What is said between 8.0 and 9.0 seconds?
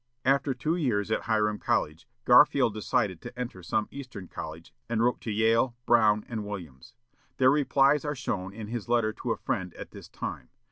are shown in his